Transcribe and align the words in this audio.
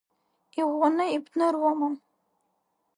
Иӷәӷәаны 0.59 1.05
ибныруама? 1.15 1.89